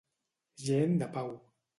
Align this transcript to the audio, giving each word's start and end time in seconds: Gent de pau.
Gent 0.69 0.97
de 1.03 1.09
pau. 1.19 1.31